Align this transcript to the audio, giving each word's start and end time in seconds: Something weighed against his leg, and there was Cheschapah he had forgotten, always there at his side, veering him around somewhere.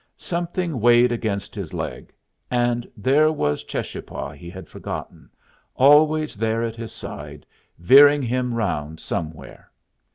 Something 0.17 0.79
weighed 0.79 1.11
against 1.11 1.53
his 1.53 1.75
leg, 1.75 2.11
and 2.49 2.89
there 2.97 3.31
was 3.31 3.63
Cheschapah 3.63 4.31
he 4.33 4.49
had 4.49 4.67
forgotten, 4.67 5.29
always 5.75 6.35
there 6.37 6.63
at 6.63 6.75
his 6.75 6.91
side, 6.91 7.45
veering 7.77 8.23
him 8.23 8.51
around 8.55 8.99
somewhere. 8.99 9.69